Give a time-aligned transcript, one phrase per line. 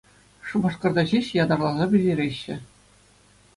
[0.51, 2.55] Шупашкарта ҫеҫ ятарласа пӗҫереҫҫӗ.